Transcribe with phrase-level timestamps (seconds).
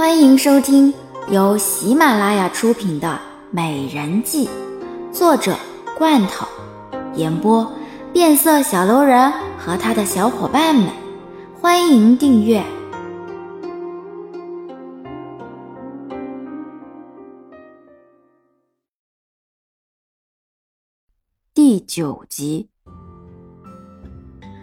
[0.00, 0.94] 欢迎收听
[1.30, 3.06] 由喜马拉雅出品的
[3.50, 4.46] 《美人计》，
[5.12, 5.54] 作者
[5.98, 6.48] 罐头，
[7.16, 7.70] 演播
[8.10, 10.88] 变色小楼人和他的小伙伴们。
[11.60, 12.64] 欢迎订阅
[21.52, 22.70] 第九集。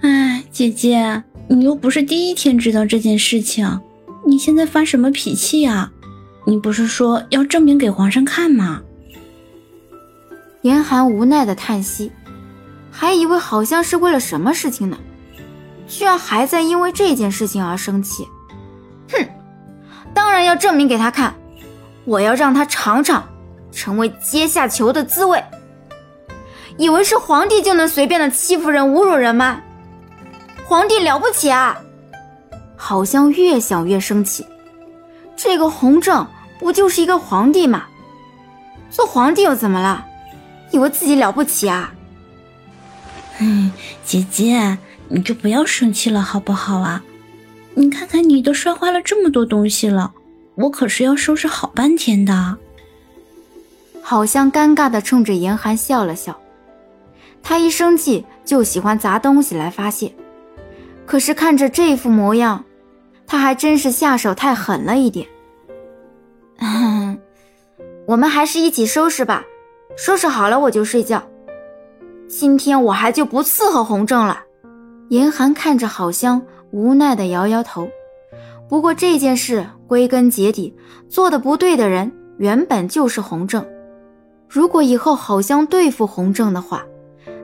[0.01, 3.79] 哎，姐姐，你又不是第一天知道这件事情。
[4.27, 5.89] 你现在发什么脾气呀？
[6.45, 8.81] 你不是说要证明给皇上看吗？
[10.63, 12.11] 严寒无奈的叹息，
[12.91, 14.97] 还以为好像是为了什么事情呢，
[15.87, 18.27] 居然还在因为这件事情而生气。
[19.13, 19.25] 哼，
[20.13, 21.33] 当然要证明给他看，
[22.03, 23.25] 我要让他尝尝
[23.71, 25.41] 成为阶下囚的滋味。
[26.77, 29.61] 以为是皇帝就能随便的欺负人、侮辱人吗？
[30.65, 31.77] 皇帝了不起啊！
[32.77, 34.45] 好像越想越生气，
[35.35, 36.25] 这个弘正
[36.59, 37.87] 不就是一个皇帝吗？
[38.89, 40.05] 做皇帝又怎么了？
[40.71, 41.93] 以为自己了不起啊？
[43.39, 43.71] 嗯，
[44.05, 44.77] 姐姐，
[45.09, 47.03] 你就不要生气了好不好啊？
[47.73, 50.13] 你看看你都摔坏了这么多东西了，
[50.55, 52.57] 我可是要收拾好半天的。
[54.01, 56.39] 好像尴尬的冲着严寒笑了笑，
[57.43, 60.13] 他一生气就喜欢砸东西来发泄，
[61.07, 62.63] 可是看着这副模样。
[63.29, 65.27] 他还真是下手太狠了一点。
[68.07, 69.43] 我们还是一起收拾吧，
[69.97, 71.21] 收拾好了我就睡觉。
[72.29, 74.41] 今天我还就不伺候洪正了。
[75.09, 76.41] 严寒看着郝香，
[76.71, 77.89] 无奈的摇摇头。
[78.69, 80.73] 不过这件事归根结底
[81.09, 83.65] 做的不对的人原本就是洪正。
[84.47, 86.85] 如果以后郝香对付洪正的话，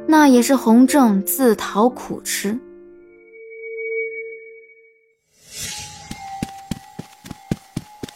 [0.08, 2.58] 那也是洪正自讨苦吃。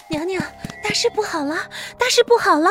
[0.10, 0.42] 娘娘，
[0.84, 1.56] 大事不好了！
[1.98, 2.70] 大事不好了！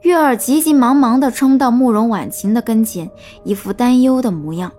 [0.00, 3.10] 月儿急急忙忙地冲到慕容婉晴的跟前，
[3.44, 4.72] 一副担忧的模样。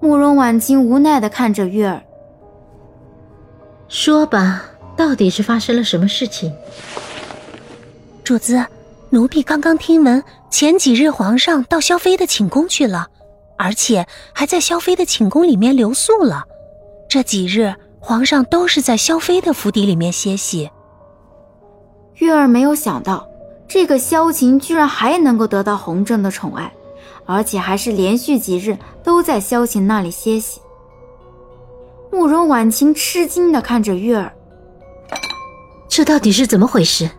[0.00, 2.02] 慕容婉晴无奈地看着月儿，
[3.88, 4.64] 说吧，
[4.96, 6.52] 到底是发生了什么事情？
[8.24, 8.64] 主子，
[9.10, 13.06] 奴婢刚刚听闻，前几日皇上到萧妃的寝宫去了，
[13.58, 16.44] 而且还在萧妃的寝宫里面留宿了。
[17.06, 17.74] 这几日。
[18.06, 20.70] 皇上都是在萧妃的府邸里面歇息。
[22.14, 23.28] 月儿没有想到，
[23.66, 26.72] 这个萧晴居然还能够得到弘正的宠爱，
[27.24, 30.60] 而且还是连续几日都在萧晴那里歇息。
[32.12, 34.32] 慕容婉晴吃惊的看着月儿，
[35.88, 37.10] 这到底是怎么回事？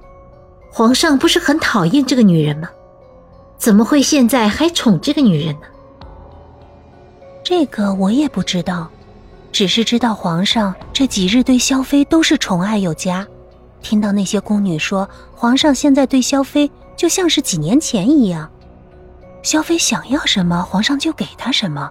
[0.71, 2.69] 皇上不是很讨厌这个女人吗？
[3.57, 5.67] 怎么会现在还宠这个女人呢？
[7.43, 8.89] 这个我也不知道。
[9.57, 13.25] 只是知道皇上这几日对萧妃都是宠爱有加，
[13.81, 18.47] 听到那些宫女说，皇上现在对萧妃就像是几年前一样，
[19.41, 21.89] 萧妃想要什么，皇上就给她什么，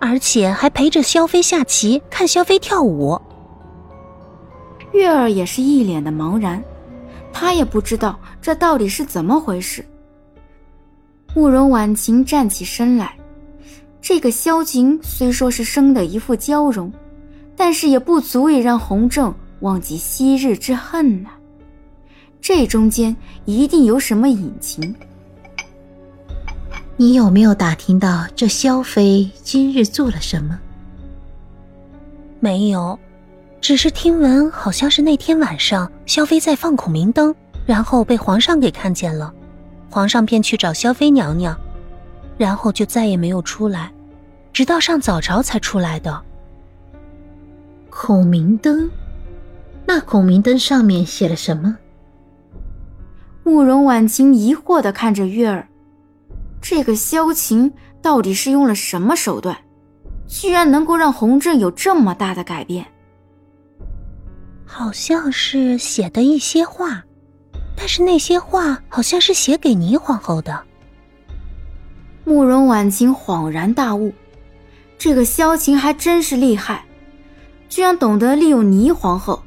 [0.00, 3.16] 而且还陪着萧妃下棋，看萧妃跳舞。
[4.92, 6.60] 月儿也是一脸的茫然，
[7.32, 9.86] 她也不知道这到底是怎么回事。
[11.36, 13.16] 慕容婉晴站起身来。
[14.08, 16.92] 这个萧晴虽说是生的一副娇容，
[17.56, 21.30] 但是也不足以让洪正忘记昔日之恨呐。
[22.40, 24.94] 这中间一定有什么隐情。
[26.96, 30.56] 你有没有打听到这萧妃今日做了什么？
[32.38, 32.96] 没有，
[33.60, 37.34] 只是听闻好像是那天晚上萧妃在放孔明灯，
[37.66, 39.34] 然后被皇上给看见了，
[39.90, 41.58] 皇上便去找萧妃娘娘，
[42.38, 43.90] 然后就再也没有出来。
[44.56, 46.18] 直到上早朝才出来的。
[47.90, 48.90] 孔明灯，
[49.84, 51.76] 那孔明灯上面写了什么？
[53.44, 55.68] 慕容婉晴疑惑的看着月儿，
[56.62, 59.54] 这个萧晴到底是用了什么手段，
[60.26, 62.86] 居然能够让洪正有这么大的改变？
[64.64, 67.04] 好像是写的一些话，
[67.76, 70.58] 但是那些话好像是写给倪皇后的。
[72.24, 74.10] 慕容婉晴恍然大悟。
[74.98, 76.84] 这个萧晴还真是厉害，
[77.68, 79.42] 居然懂得利用霓皇后，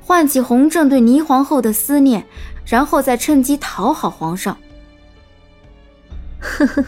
[0.00, 2.24] 唤起洪正对霓皇后的思念，
[2.64, 4.56] 然后再趁机讨好皇上。
[6.40, 6.84] 呵呵，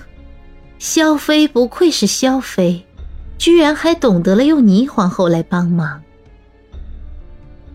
[0.79, 2.87] 萧妃不愧是萧妃，
[3.37, 6.01] 居然还懂得了用霓皇后来帮忙。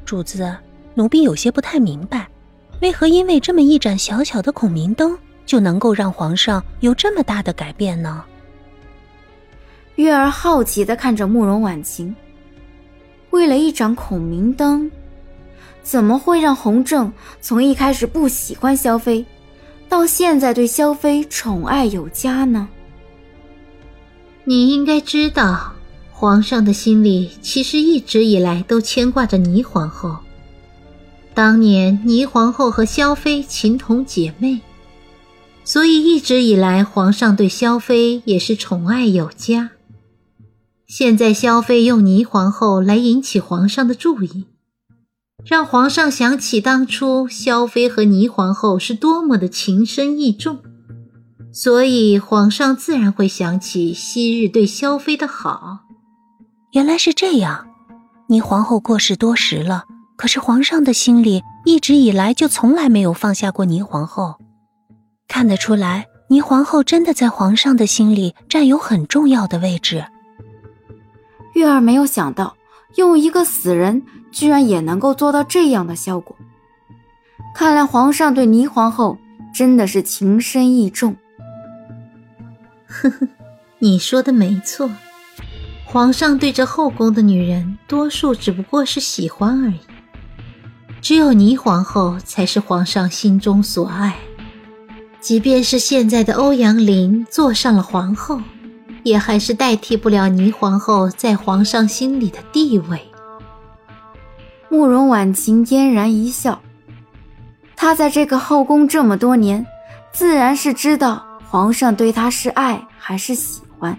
[0.06, 0.56] 主子，
[0.94, 2.28] 奴婢有些不太明白，
[2.82, 8.24] 为何因为这么一盏小小的孔明灯，就能够让皇上有这么大的改变呢？
[9.95, 12.13] 月儿好奇的看着慕容婉晴，
[13.30, 14.92] 为了一盏孔明灯，
[15.83, 19.25] 怎么会让洪正从一开始不喜欢萧妃，
[19.88, 22.68] 到现在对萧妃宠爱有加呢？
[24.44, 25.74] 你应该知道，
[26.12, 30.18] 皇上的心里其实一直以来都牵挂着霓皇后。
[31.33, 34.59] 当年霓皇后和萧妃情同姐妹，
[35.63, 39.71] 所以一直以来皇上对萧妃也是宠爱有加。
[40.88, 44.46] 现在萧妃用霓皇后来引起皇上的注意，
[45.44, 50.60] 让皇上想起当初萧妃和霓皇后是多么的情深意重。
[51.52, 55.80] 所以，皇上自然会想起昔日对萧妃的好。
[56.74, 57.66] 原来是这样，
[58.30, 59.86] 霓皇后过世多时了，
[60.16, 64.36] 可是皇上的心里一直以来就从来没有放下过霓皇后。
[65.28, 70.06] 看得出来，霓皇后真的在皇上的心里占有很重要的位置。
[71.56, 72.56] 月儿没有想到，
[72.96, 76.36] 用一个死人居然也能够做到这样的效果。
[77.56, 79.18] 看来皇上对霓皇后
[79.54, 81.16] 真的是情深意重。
[82.86, 83.28] 呵呵，
[83.80, 84.90] 你说的没错，
[85.86, 89.80] 皇上对这后宫的女人，多数只不过是喜欢而已。
[91.02, 94.16] 只有霓皇后才是皇上心中所爱。
[95.22, 98.40] 即便是现在的欧阳琳坐上了皇后，
[99.06, 103.00] 也还是代替不了倪皇后在皇上心里的地位。
[104.68, 106.60] 慕容婉晴嫣然一笑，
[107.75, 109.63] 她在这个后宫这么多年，
[110.12, 111.24] 自然是知道。
[111.48, 113.96] 皇上对她是爱还是喜欢？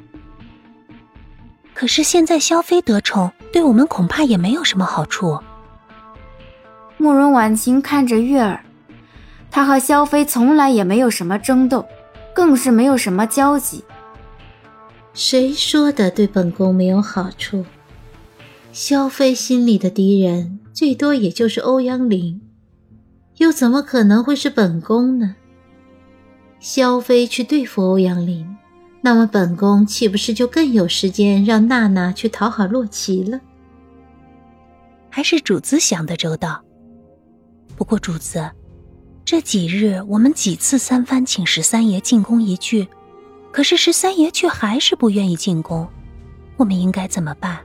[1.72, 5.38] 可是现在萧妃得宠，对我们恐怕也没有什么好处。
[6.96, 8.60] 慕容婉晴看着月儿，
[9.52, 11.86] 她和萧妃从来也没有什么争斗，
[12.34, 13.84] 更是没有什么交集。
[15.16, 17.64] 谁说的对本宫没有好处？
[18.70, 22.42] 萧妃心里的敌人最多也就是欧阳林，
[23.38, 25.36] 又怎么可能会是本宫呢？
[26.60, 28.46] 萧妃去对付欧阳林，
[29.00, 33.40] 那么本宫岂不是就更有时间让娜娜去讨好洛奇了？
[35.08, 36.62] 还是主子想的周到。
[37.74, 38.50] 不过主子，
[39.24, 42.86] 这几日我们几次三番请十三爷进宫一聚，
[43.56, 45.88] 可是十三爷却还是不愿意进宫，
[46.58, 47.60] 我们应该怎么办？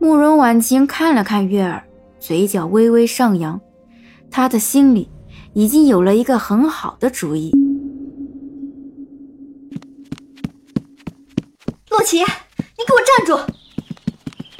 [0.00, 1.84] 慕容婉晴看了看月儿，
[2.18, 3.60] 嘴角微微上扬，
[4.28, 5.08] 她的心里
[5.52, 7.52] 已经有了一个很好的主意。
[11.88, 13.52] 洛奇，你给我站住！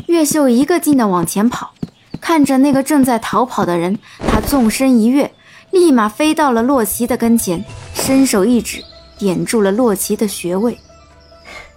[0.06, 1.74] 月秀一个劲的往前跑，
[2.20, 3.98] 看着那个正在逃跑的人，
[4.28, 5.32] 他纵身一跃，
[5.72, 8.80] 立马飞到了洛奇的跟前，伸手一指，
[9.18, 10.78] 点住了洛奇的穴位。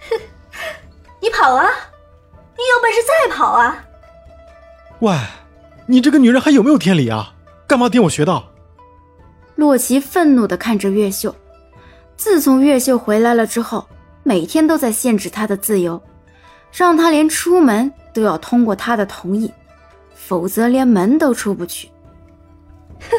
[1.22, 1.66] 你跑啊！
[2.58, 3.86] 你有本事再跑啊！
[5.00, 5.18] 喂，
[5.86, 7.34] 你这个女人还有没有天理啊？
[7.68, 8.52] 干嘛点我穴道？
[9.56, 11.36] 洛奇愤怒的看着月秀，
[12.18, 13.88] 自从月秀回来了之后。
[14.22, 16.00] 每天都在限制他的自由，
[16.72, 19.52] 让他连出门都要通过他的同意，
[20.14, 21.90] 否则连门都出不去。
[23.00, 23.18] 哼，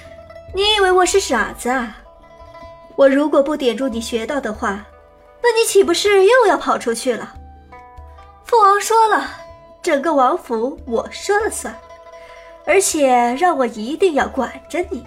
[0.56, 1.96] 你以为我是傻子啊？
[2.98, 4.84] 我如果不点住你穴道的话，
[5.40, 7.32] 那你岂不是又要跑出去了？
[8.44, 9.30] 父王说了，
[9.80, 11.72] 整个王府我说了算，
[12.66, 15.06] 而且让我一定要管着你，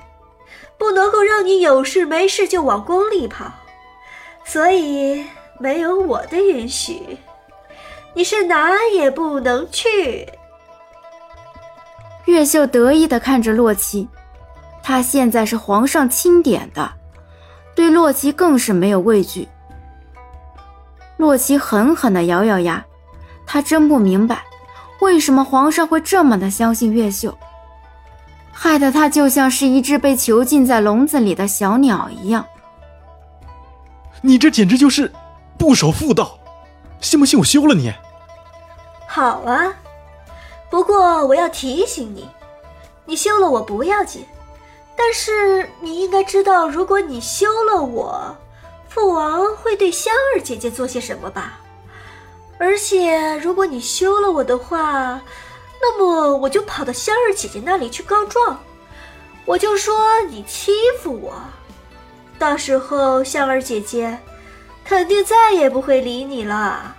[0.77, 3.51] 不能够让你有事没事就往宫里跑，
[4.45, 5.25] 所以。
[5.59, 7.19] 没有我的允许，
[8.15, 10.27] 你是哪也不能去。
[12.25, 14.09] 越秀得意的看着洛奇，
[14.81, 16.91] 他现在是皇上钦点的，
[17.75, 19.47] 对洛奇更是没有畏惧。
[21.17, 22.83] 洛奇狠狠的咬咬牙，
[23.45, 24.43] 他真不明白，
[25.01, 27.37] 为什么皇上会这么的相信越秀，
[28.51, 32.45] 害得他就像是一只被囚禁在笼子里的小鸟一样。
[34.21, 35.11] 你这简直就是！
[35.57, 36.39] 不守妇道，
[37.01, 37.93] 信不信我休了你？
[39.07, 39.73] 好啊，
[40.71, 42.27] 不过我要提醒你，
[43.05, 44.25] 你休了我不要紧，
[45.03, 48.37] 但是你应该知道，如果你休了我，
[48.87, 51.57] 父王会对香儿姐姐做些什么吧？
[52.59, 55.19] 而且如果你休了我的话，
[55.81, 58.59] 那么我就跑到香儿姐姐那里去告状，
[59.43, 61.33] 我就说你欺负我，
[62.37, 64.19] 到时候香儿姐姐。
[64.83, 66.95] 肯定再也不会理你了。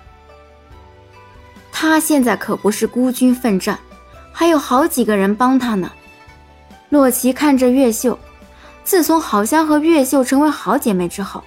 [1.70, 3.78] 他现在可不是孤军奋战，
[4.32, 5.90] 还有好几个人帮他呢。
[6.92, 8.18] 洛奇看着月秀，
[8.84, 11.42] 自从好香和月秀成为好姐妹之后，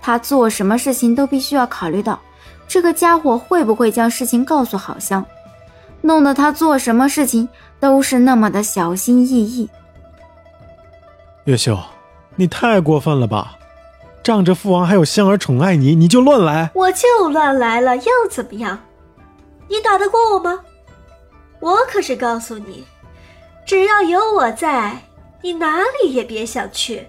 [0.00, 2.18] 他做什么事情都必须要考虑到
[2.66, 5.22] 这个家伙会不会将事情告诉好香。
[6.00, 7.46] 弄得他做什么事情
[7.78, 9.68] 都是那么的小心翼翼。
[11.44, 11.78] 月秀，
[12.34, 13.58] 你太过分了吧！
[14.22, 16.70] 仗着父王还有香儿宠爱你，你就乱来？
[16.74, 18.78] 我就乱来了，又怎么样？
[19.68, 20.58] 你打得过我吗？
[21.60, 22.86] 我可是告诉你，
[23.66, 24.96] 只要有我在，
[25.42, 27.08] 你哪里也别想去。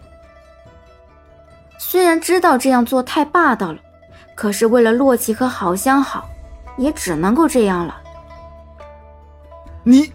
[1.77, 3.77] 虽然知道这样做太霸道了，
[4.33, 6.27] 可是为了洛奇和好相好，
[6.75, 8.01] 也只能够这样了。
[9.83, 10.11] 你，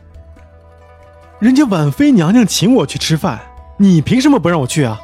[1.38, 3.40] 人家婉妃娘娘请我去吃饭，
[3.76, 5.00] 你凭什么不让我去啊？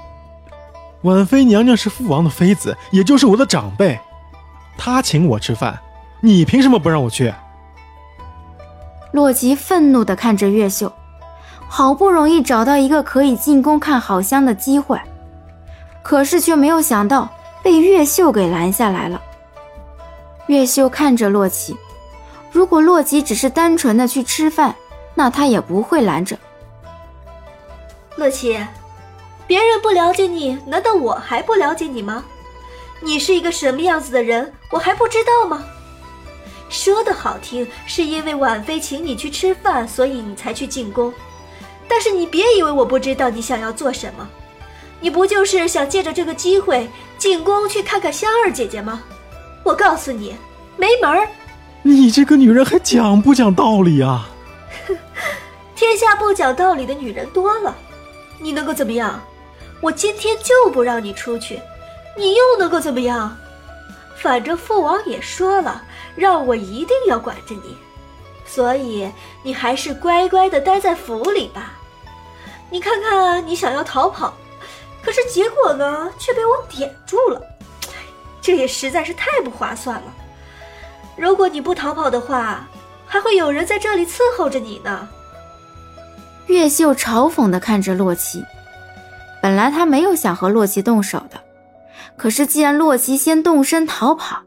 [1.03, 4.01] 婉妃娘娘是父王的妃子，也就是我的长辈，
[4.77, 5.79] 她请我吃饭，
[6.21, 7.33] 你凭什么不让我去？
[9.13, 10.93] 洛奇愤怒的看着月秀，
[11.69, 14.99] 好不容易找到一个可以进宫看好香的机会，
[16.03, 17.29] 可是却没有想到
[17.63, 19.23] 被月秀给拦下来了。
[20.47, 21.77] 月秀看着洛奇，
[22.51, 24.75] 如果洛奇只是单纯的去吃饭，
[25.15, 26.37] 那他也不会拦着。
[28.17, 28.59] 洛奇。
[29.47, 32.23] 别人不了解你，难道我还不了解你吗？
[33.01, 35.65] 你是一个什么样子的人，我还不知道吗？
[36.69, 41.11] 说的好听，是因为婉妃请你去吃饭，所以你才去进宫。
[41.89, 44.29] 但是你别以为我不知道你想要做什么，
[45.01, 49.03] 你不就是想借着这个机会进宫去看看香儿姐姐吗？
[49.65, 50.37] 我告诉你，
[50.77, 51.29] 没门儿！
[51.83, 54.29] 你这个女人还讲不讲道理啊？
[55.75, 57.75] 天下不讲道理的女人多了，
[58.39, 59.21] 你能够怎么样？
[59.81, 61.61] 我今天就不让你出去，
[62.17, 63.37] 你又能够怎么样？
[64.17, 65.83] 反正父王也说了，
[66.17, 67.77] 让我一定要管着你，
[68.45, 69.09] 所以
[69.45, 71.78] 你还是乖乖的待在府里吧。
[72.71, 74.33] 你看看，你想要逃跑，
[75.03, 77.43] 可是结果呢，却被我点住了。
[78.43, 80.15] 这也实在是太不划算了。
[81.17, 82.69] 如果你不逃跑的话，
[83.07, 85.09] 还会有人在这里伺候着你呢。
[86.47, 88.45] 月秀嘲讽的看着洛奇。
[89.41, 91.41] 本来他没有想和洛奇动手的，
[92.17, 94.43] 可是既然洛奇先动身逃跑，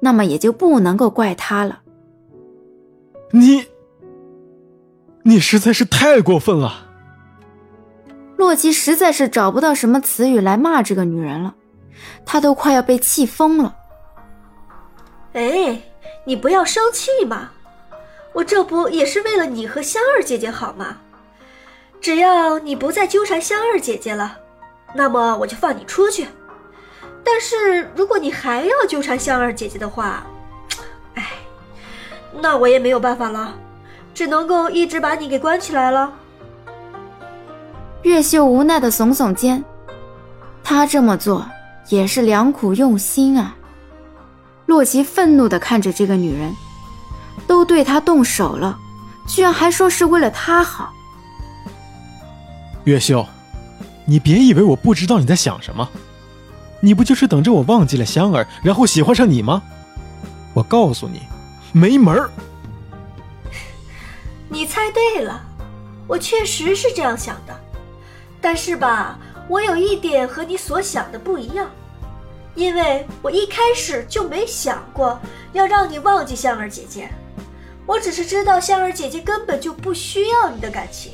[0.00, 1.80] 那么也就不能够怪他了。
[3.30, 3.66] 你，
[5.22, 6.93] 你实在是太过分了！
[8.36, 11.54] 洛奇实在是找不到什么词语来骂这个女人了，
[12.26, 13.74] 他都快要被气疯了。
[15.32, 15.80] 哎，
[16.24, 17.50] 你不要生气嘛，
[18.32, 20.98] 我这不也是为了你和香儿姐姐好吗？
[22.00, 24.36] 只要你不再纠缠香儿姐姐了，
[24.94, 26.26] 那么我就放你出去。
[27.24, 30.26] 但是如果你还要纠缠香儿姐姐的话，
[31.14, 31.30] 哎，
[32.40, 33.54] 那我也没有办法了，
[34.12, 36.12] 只能够一直把你给关起来了。
[38.04, 39.64] 月秀无奈的耸耸肩，
[40.62, 41.46] 他这么做
[41.88, 43.56] 也是良苦用心啊。
[44.66, 46.54] 洛奇愤怒的看着这个女人，
[47.46, 48.78] 都对他动手了，
[49.26, 50.92] 居然还说是为了他好。
[52.84, 53.26] 月秀，
[54.04, 55.88] 你别以为我不知道你在想什么，
[56.80, 59.62] 你不就是等着我忘记了香儿，然后喜欢上你吗？
[60.52, 61.22] 我告诉你，
[61.72, 62.30] 没门儿。
[64.50, 65.42] 你猜对了，
[66.06, 67.58] 我确实是这样想的，
[68.44, 71.66] 但是吧，我有一点和你所想的不一样，
[72.54, 75.18] 因为我一开始就没想过
[75.54, 77.08] 要让你忘记香儿姐姐，
[77.86, 81.12] 我只是知道香儿姐姐根本就不需要你的感情。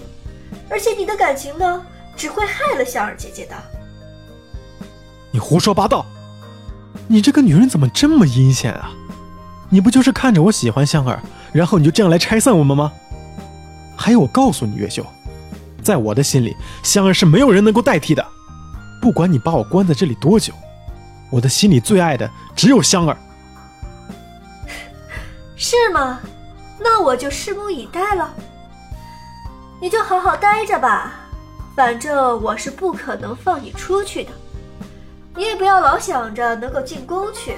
[0.68, 3.54] 而且你的感情呢，只会害了香儿姐姐的。
[5.30, 6.04] 你胡说八道！
[7.06, 8.90] 你这个女人怎么这么阴险啊？
[9.68, 11.20] 你不就是看着我喜欢香儿，
[11.52, 12.92] 然后你就这样来拆散我们吗？
[13.96, 15.06] 还有，我告诉你，月秀，
[15.80, 18.24] 在我的心里，香儿是没有人能够代替的。
[19.00, 20.52] 不管你把我关在这里多久，
[21.30, 23.16] 我的心里最爱的只有香儿。
[25.56, 26.20] 是吗？
[26.78, 28.32] 那我就拭目以待了。
[29.80, 31.14] 你就好好待着吧，
[31.74, 34.30] 反正我是不可能放你出去的。
[35.34, 37.56] 你也不要老想着能够进宫去。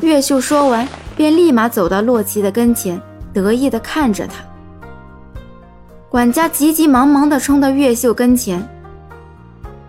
[0.00, 0.86] 月秀说完，
[1.16, 3.00] 便立马走到洛奇的跟前，
[3.32, 4.34] 得意的看着他。
[6.10, 8.60] 管家急急忙忙的冲到月秀跟前：“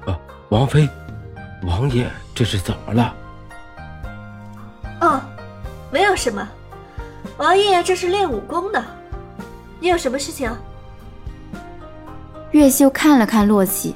[0.06, 0.16] 啊，
[0.50, 0.88] 王妃，
[1.64, 3.16] 王爷这是怎么了
[5.02, 5.20] ？”“哦，
[5.92, 6.48] 没有什么，
[7.38, 8.86] 王爷这是练武功的。
[9.80, 10.56] 你有什么事情？”
[12.52, 13.96] 月秀看了看洛奇，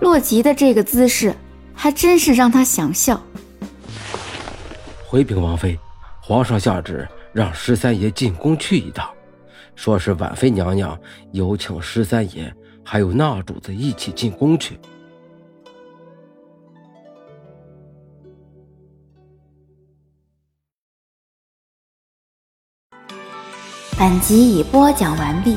[0.00, 1.34] 洛奇的这个姿势
[1.74, 3.20] 还真是让他想笑。
[5.06, 5.78] 回禀王妃，
[6.22, 9.06] 皇上下旨让十三爷进宫去一趟，
[9.74, 10.98] 说是婉妃娘娘
[11.32, 12.52] 有请十三爷
[12.84, 14.78] 还有那主子一起进宫去。
[23.98, 25.56] 本集已播讲完毕。